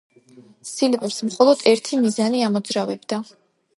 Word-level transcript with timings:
სილვერს 0.69 1.19
მხოლოდ 1.27 1.61
ერთი 1.73 2.01
მიზანი 2.07 2.43
ამოძრავებდა. 2.49 3.21